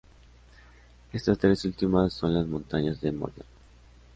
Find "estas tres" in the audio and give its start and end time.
1.13-1.63